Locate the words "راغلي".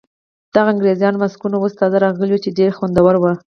2.05-2.23